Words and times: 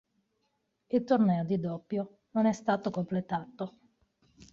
Il 0.89 1.03
torneo 1.03 1.43
di 1.43 1.59
doppio 1.59 2.21
non 2.31 2.47
è 2.47 2.53
stato 2.53 2.89
completato. 2.89 3.75